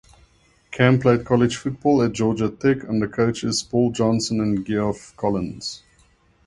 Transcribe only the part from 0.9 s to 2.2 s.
played college football at